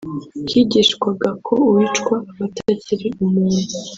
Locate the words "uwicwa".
1.69-2.15